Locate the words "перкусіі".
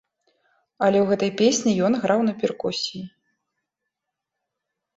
2.45-3.05